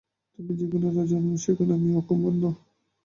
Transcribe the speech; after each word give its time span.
তুমি 0.33 0.51
যেখানে 0.59 0.87
রাজা 0.89 1.17
নও 1.21 1.35
সেখানে 1.43 1.71
আমি 1.77 1.89
অকর্মণ্য। 2.01 2.43